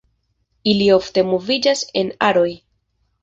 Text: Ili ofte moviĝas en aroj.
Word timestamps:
Ili 0.71 0.87
ofte 0.95 1.23
moviĝas 1.33 1.85
en 2.03 2.11
aroj. 2.31 2.49